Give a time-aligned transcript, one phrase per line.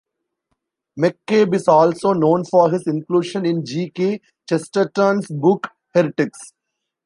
[0.97, 3.91] McCabe is also known for his inclusion in G.
[3.91, 4.19] K.
[4.49, 6.53] Chesterton's book "Heretics".